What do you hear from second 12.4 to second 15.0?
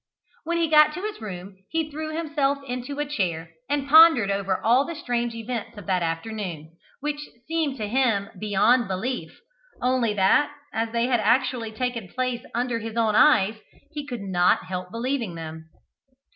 under his own eyes, he could not help